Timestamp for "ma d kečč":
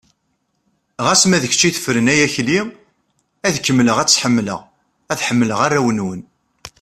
1.27-1.61